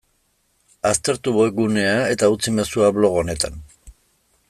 [0.91, 3.63] Aztertu webgunea eta utzi mezua blog honetan.